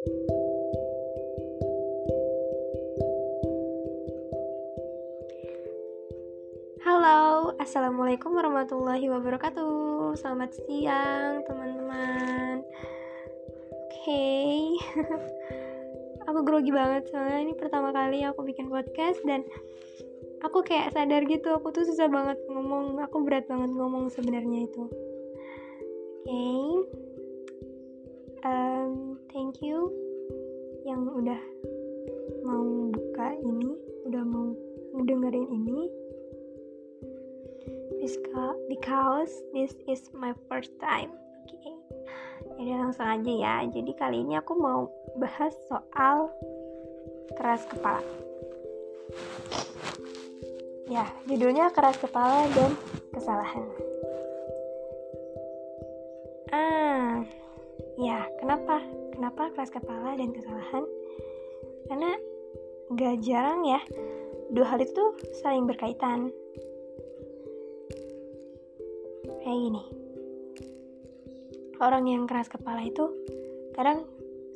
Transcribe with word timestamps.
Halo, 0.00 0.08
Assalamualaikum 7.60 8.32
warahmatullahi 8.32 9.12
wabarakatuh 9.12 10.16
Selamat 10.16 10.56
siang 10.56 11.44
teman-teman 11.44 12.64
Oke 12.64 13.92
okay. 13.92 14.80
Aku 16.32 16.48
grogi 16.48 16.72
banget 16.72 17.12
soalnya 17.12 17.44
ini 17.44 17.52
pertama 17.52 17.92
kali 17.92 18.24
aku 18.24 18.40
bikin 18.48 18.72
podcast 18.72 19.20
Dan 19.28 19.44
aku 20.40 20.64
kayak 20.64 20.96
sadar 20.96 21.28
gitu 21.28 21.52
Aku 21.60 21.76
tuh 21.76 21.84
susah 21.84 22.08
banget 22.08 22.40
ngomong 22.48 23.04
Aku 23.04 23.20
berat 23.20 23.44
banget 23.52 23.68
ngomong 23.76 24.08
sebenarnya 24.08 24.64
itu 24.64 24.88
Oke 24.88 26.24
okay. 26.24 27.09
Um, 28.44 29.18
Thank 29.32 29.60
you 29.64 29.90
Yang 30.84 31.02
udah 31.24 31.42
mau 32.44 32.90
buka 32.92 33.26
ini 33.40 33.70
Udah 34.08 34.24
mau 34.26 34.52
dengerin 35.00 35.48
ini 35.54 35.90
because 38.70 39.42
this 39.52 39.74
is 39.84 40.08
my 40.16 40.32
first 40.48 40.72
time. 40.80 41.12
Oke, 41.44 41.52
okay. 41.52 41.74
jadi 42.56 42.72
langsung 42.80 43.04
aja 43.04 43.32
ya. 43.32 43.54
Jadi 43.68 43.92
kali 43.92 44.24
ini 44.24 44.40
aku 44.40 44.56
mau 44.56 44.88
bahas 45.20 45.52
soal 45.68 46.32
keras 47.36 47.68
kepala. 47.68 48.00
Ya, 50.88 51.06
judulnya 51.28 51.68
keras 51.76 52.00
kepala 52.00 52.48
dan 52.56 52.72
kesalahan. 53.12 53.66
Ah, 56.50 57.22
ya, 58.00 58.24
kenapa? 58.40 58.80
Kenapa 59.12 59.52
keras 59.52 59.68
kepala 59.68 60.16
dan 60.16 60.32
kesalahan? 60.32 60.84
Karena 61.86 62.16
gak 62.96 63.20
jarang 63.20 63.68
ya, 63.68 63.80
dua 64.50 64.66
hal 64.74 64.80
itu 64.82 65.04
saling 65.44 65.68
berkaitan 65.68 66.34
kayak 69.40 69.58
gini 69.66 69.82
orang 71.80 72.04
yang 72.06 72.22
keras 72.28 72.50
kepala 72.50 72.84
itu 72.84 73.08
kadang 73.72 74.04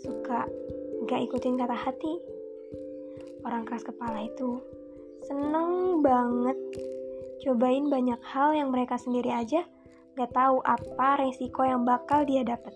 suka 0.00 0.48
gak 1.06 1.22
ikutin 1.28 1.60
kata 1.60 1.76
hati 1.76 2.18
orang 3.46 3.68
keras 3.68 3.86
kepala 3.86 4.26
itu 4.26 4.58
seneng 5.28 6.02
banget 6.02 6.58
cobain 7.46 7.86
banyak 7.86 8.18
hal 8.26 8.56
yang 8.56 8.74
mereka 8.74 8.98
sendiri 8.98 9.30
aja 9.30 9.62
gak 10.18 10.32
tahu 10.34 10.60
apa 10.66 11.22
resiko 11.22 11.62
yang 11.62 11.86
bakal 11.86 12.26
dia 12.26 12.42
dapat 12.42 12.74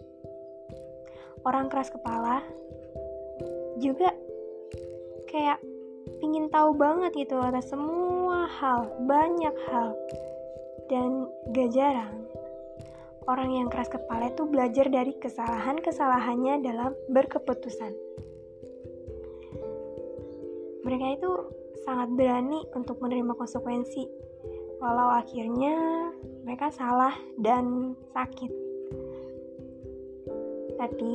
orang 1.46 1.70
keras 1.70 1.94
kepala 1.94 2.42
juga 3.78 4.10
kayak 5.30 5.62
pingin 6.18 6.50
tahu 6.50 6.74
banget 6.74 7.14
gitu 7.14 7.38
atas 7.38 7.70
semua 7.70 8.50
hal 8.50 8.90
banyak 9.06 9.54
hal 9.70 9.94
dan 10.86 11.26
gak 11.50 11.70
jarang, 11.74 12.14
orang 13.26 13.50
yang 13.50 13.66
keras 13.66 13.90
kepala 13.90 14.30
itu 14.30 14.46
belajar 14.46 14.86
dari 14.86 15.18
kesalahan-kesalahannya 15.18 16.62
dalam 16.62 16.94
berkeputusan. 17.10 17.92
Mereka 20.86 21.06
itu 21.18 21.30
sangat 21.82 22.14
berani 22.14 22.62
untuk 22.78 23.02
menerima 23.02 23.34
konsekuensi, 23.34 24.06
walau 24.78 25.10
akhirnya 25.10 25.74
mereka 26.46 26.70
salah 26.70 27.14
dan 27.42 27.98
sakit. 28.14 28.65
Tapi, 30.76 31.14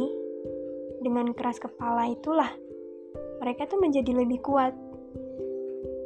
dengan 1.01 1.33
keras 1.33 1.57
kepala 1.57 2.09
itulah 2.09 2.49
mereka 3.41 3.65
tuh 3.65 3.81
menjadi 3.81 4.13
lebih 4.13 4.41
kuat. 4.41 4.73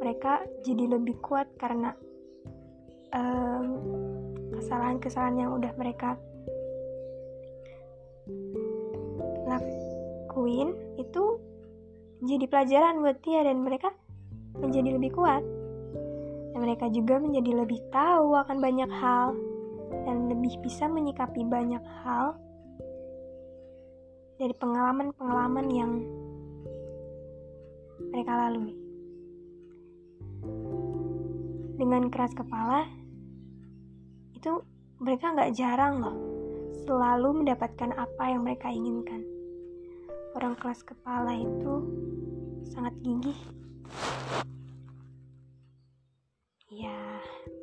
Mereka 0.00 0.64
jadi 0.64 0.84
lebih 0.96 1.20
kuat 1.20 1.50
karena 1.60 1.92
kesalahan-kesalahan 4.56 5.46
yang 5.46 5.50
udah 5.54 5.72
mereka 5.78 6.18
lakuin 9.46 10.74
itu 10.98 11.38
jadi 12.26 12.44
pelajaran 12.50 12.98
buat 13.04 13.22
dia 13.22 13.46
dan 13.46 13.62
mereka 13.62 13.94
menjadi 14.58 14.98
lebih 14.98 15.14
kuat 15.14 15.44
dan 16.50 16.58
mereka 16.64 16.88
juga 16.90 17.20
menjadi 17.20 17.62
lebih 17.62 17.78
tahu 17.92 18.34
akan 18.34 18.58
banyak 18.58 18.90
hal 18.90 19.36
dan 20.02 20.26
lebih 20.26 20.58
bisa 20.64 20.90
menyikapi 20.90 21.46
banyak 21.46 21.84
hal 22.02 22.34
dari 24.36 24.54
pengalaman-pengalaman 24.56 25.66
yang 25.72 25.92
mereka 28.12 28.32
lalui 28.36 28.76
dengan 31.76 32.08
keras 32.08 32.32
kepala 32.32 32.88
itu 34.32 34.60
mereka 35.00 35.32
nggak 35.32 35.52
jarang 35.56 36.00
loh 36.00 36.16
selalu 36.86 37.42
mendapatkan 37.42 37.90
apa 37.98 38.24
yang 38.30 38.46
mereka 38.46 38.70
inginkan. 38.70 39.26
Orang 40.38 40.54
kelas 40.54 40.86
kepala 40.86 41.34
itu 41.34 41.74
sangat 42.70 42.94
gigih. 43.02 43.40
Ya, 46.70 47.00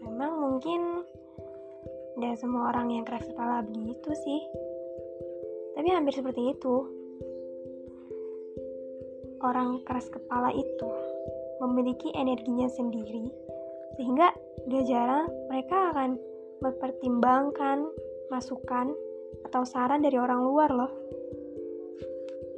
memang 0.03 0.41
mungkin 0.44 1.07
tidak 2.17 2.35
semua 2.41 2.75
orang 2.75 2.91
yang 2.91 3.07
keras 3.07 3.23
kepala 3.23 3.63
begitu 3.63 4.11
sih. 4.11 4.41
Tapi 5.83 5.99
hampir 5.99 6.16
seperti 6.16 6.55
itu. 6.55 6.75
Orang 9.44 9.83
keras 9.83 10.07
kepala 10.07 10.55
itu 10.55 10.88
memiliki 11.59 12.07
energinya 12.16 12.71
sendiri, 12.71 13.27
sehingga 13.99 14.31
gak 14.72 14.85
jarang 14.88 15.27
mereka 15.51 15.91
akan 15.91 16.16
mempertimbangkan 16.63 17.83
masukan 18.31 18.95
atau 19.43 19.67
saran 19.67 19.99
dari 19.99 20.16
orang 20.16 20.47
luar 20.47 20.72
loh. 20.72 20.91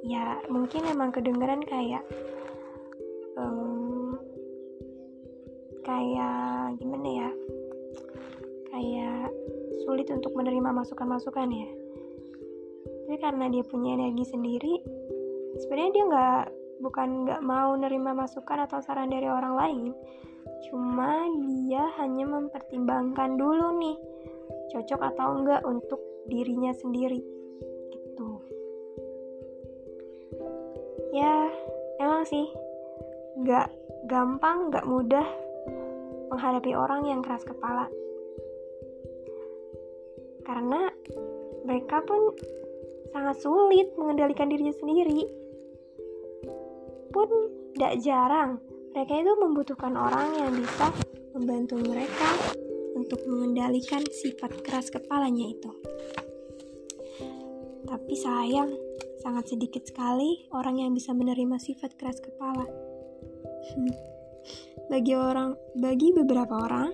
Ya 0.05 0.37
mungkin 0.45 0.85
emang 0.85 1.09
kedengeran 1.09 1.65
kayak 1.65 2.05
um, 3.41 4.21
kayak 5.81 6.77
gimana 6.77 7.09
ya? 7.09 7.29
Kayak 8.69 9.33
sulit 9.81 10.13
untuk 10.13 10.29
menerima 10.37 10.69
masukan-masukan 10.77 11.49
ya. 11.49 11.84
Tapi 13.05 13.21
karena 13.21 13.45
dia 13.53 13.61
punya 13.61 13.93
energi 13.93 14.25
sendiri, 14.25 14.73
sebenarnya 15.61 15.91
dia 15.93 16.05
nggak 16.09 16.43
bukan 16.81 17.09
nggak 17.29 17.41
mau 17.45 17.77
nerima 17.77 18.17
masukan 18.17 18.65
atau 18.65 18.81
saran 18.81 19.13
dari 19.13 19.29
orang 19.29 19.53
lain, 19.53 19.93
Cuma 20.69 21.29
dia 21.45 21.93
hanya 22.01 22.25
mempertimbangkan 22.25 23.37
dulu 23.37 23.77
nih 23.81 23.97
cocok 24.73 25.01
atau 25.13 25.27
enggak 25.37 25.61
untuk 25.65 26.01
dirinya 26.25 26.73
sendiri. 26.73 27.21
Gitu. 27.93 28.29
Ya, 31.13 31.49
emang 32.01 32.25
sih 32.25 32.49
nggak 33.39 33.67
gampang, 34.09 34.73
nggak 34.73 34.89
mudah 34.89 35.27
menghadapi 36.33 36.73
orang 36.73 37.05
yang 37.05 37.21
keras 37.21 37.45
kepala. 37.45 37.85
Karena 40.45 40.89
mereka 41.65 42.01
pun 42.05 42.33
sangat 43.15 43.39
sulit 43.39 43.95
mengendalikan 43.95 44.51
dirinya 44.51 44.75
sendiri. 44.75 45.23
Pun 47.15 47.29
tidak 47.71 48.03
jarang 48.03 48.59
mereka 48.91 49.13
itu 49.15 49.31
membutuhkan 49.39 49.95
orang 49.95 50.35
yang 50.35 50.51
bisa 50.51 50.91
membantu 51.31 51.79
mereka 51.79 52.27
untuk 52.91 53.23
mengendalikan 53.23 54.03
sifat 54.03 54.59
keras 54.67 54.91
kepalanya 54.91 55.47
itu. 55.47 55.71
Tapi 57.87 58.13
sayang, 58.19 58.75
sangat 59.23 59.47
sedikit 59.55 59.87
sekali 59.87 60.51
orang 60.51 60.83
yang 60.83 60.91
bisa 60.91 61.15
menerima 61.15 61.55
sifat 61.55 61.95
keras 61.95 62.19
kepala. 62.19 62.67
bagi 64.91 65.15
orang, 65.15 65.55
bagi 65.79 66.11
beberapa 66.11 66.67
orang, 66.67 66.91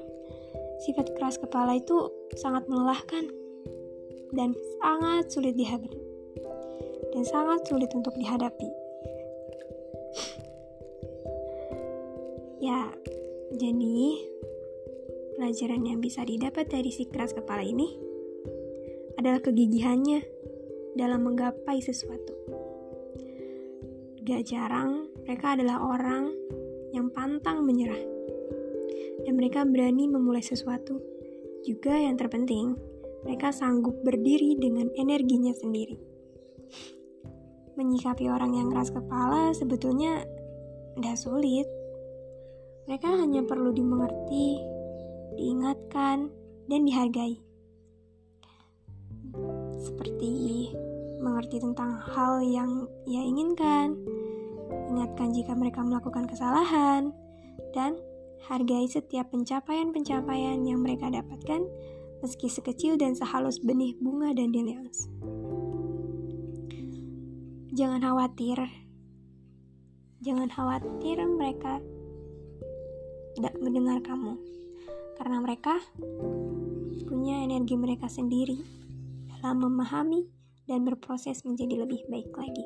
sifat 0.85 1.18
keras 1.18 1.41
kepala 1.41 1.77
itu 1.77 2.13
sangat 2.38 2.65
melelahkan 2.69 3.25
dan 4.31 4.56
sangat 4.79 5.27
sulit 5.27 5.59
dihadapi 5.59 6.10
dan 7.09 7.24
sangat 7.25 7.65
sulit 7.65 7.89
untuk 7.98 8.13
dihadapi. 8.13 8.69
Ya, 12.62 12.94
jadi 13.57 14.01
pelajaran 15.42 15.81
yang 15.81 15.98
bisa 15.98 16.21
didapat 16.21 16.69
dari 16.69 16.94
si 16.94 17.09
keras 17.09 17.33
kepala 17.33 17.65
ini 17.65 17.98
adalah 19.18 19.42
kegigihannya 19.42 20.21
dalam 20.94 21.25
menggapai 21.25 21.81
sesuatu. 21.81 22.38
Gak 24.21 24.45
jarang 24.45 25.09
mereka 25.25 25.57
adalah 25.57 25.81
orang 25.81 26.30
yang 26.94 27.09
pantang 27.09 27.65
menyerah. 27.65 28.01
Dan 29.21 29.38
mereka 29.38 29.65
berani 29.65 30.09
memulai 30.09 30.42
sesuatu. 30.42 30.97
Juga 31.62 31.94
yang 31.94 32.18
terpenting, 32.18 32.74
mereka 33.21 33.54
sanggup 33.54 34.01
berdiri 34.01 34.57
dengan 34.57 34.89
energinya 34.97 35.54
sendiri. 35.54 36.10
Menyikapi 37.79 38.27
orang 38.27 38.53
yang 38.53 38.68
keras 38.69 38.91
kepala 38.91 39.56
sebetulnya 39.56 40.23
tidak 40.97 41.18
sulit. 41.18 41.68
Mereka 42.85 43.07
hanya 43.07 43.45
perlu 43.45 43.71
dimengerti, 43.71 44.59
diingatkan, 45.39 46.27
dan 46.68 46.81
dihargai. 46.83 47.39
Seperti 49.81 50.31
mengerti 51.21 51.62
tentang 51.62 52.01
hal 52.12 52.41
yang 52.44 52.89
ia 53.07 53.21
inginkan, 53.21 53.95
ingatkan 54.91 55.31
jika 55.31 55.53
mereka 55.56 55.85
melakukan 55.85 56.27
kesalahan, 56.27 57.13
dan 57.71 57.95
hargai 58.50 58.89
setiap 58.89 59.29
pencapaian-pencapaian 59.31 60.65
yang 60.65 60.81
mereka 60.81 61.07
dapatkan, 61.07 61.63
meski 62.25 62.50
sekecil 62.50 62.97
dan 62.97 63.13
sehalus 63.13 63.62
benih 63.62 63.95
bunga 64.01 64.33
dan 64.33 64.51
dandelions. 64.51 65.07
Jangan 67.81 67.98
khawatir, 67.98 68.62
jangan 70.22 70.54
khawatir 70.54 71.18
mereka 71.25 71.81
tidak 73.33 73.57
mendengar 73.57 73.98
kamu, 74.06 74.38
karena 75.18 75.42
mereka 75.42 75.81
punya 77.10 77.42
energi 77.42 77.74
mereka 77.74 78.06
sendiri 78.06 78.62
dalam 79.33 79.66
memahami 79.66 80.30
dan 80.69 80.86
berproses 80.86 81.42
menjadi 81.42 81.81
lebih 81.81 82.06
baik 82.06 82.30
lagi. 82.38 82.66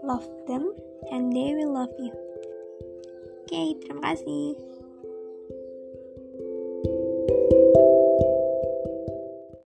Love 0.00 0.24
them 0.48 0.72
and 1.12 1.36
they 1.36 1.52
will 1.52 1.76
love 1.76 1.92
you. 2.00 2.16
Oke, 3.44 3.52
okay, 3.52 3.76
terima 3.76 4.08
kasih. 4.08 4.56